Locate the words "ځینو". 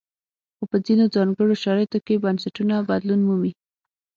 0.85-1.05